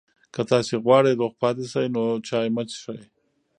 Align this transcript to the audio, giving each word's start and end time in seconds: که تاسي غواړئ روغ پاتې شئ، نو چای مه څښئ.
که 0.33 0.41
تاسي 0.49 0.75
غواړئ 0.83 1.13
روغ 1.19 1.31
پاتې 1.41 1.65
شئ، 1.71 1.85
نو 1.93 2.03
چای 2.27 2.47
مه 2.55 2.63
څښئ. 2.69 2.99